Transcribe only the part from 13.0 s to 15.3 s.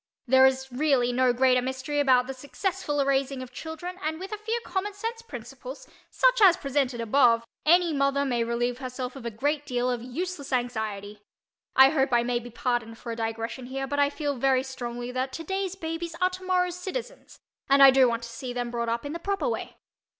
a digression here, but I feel very strongly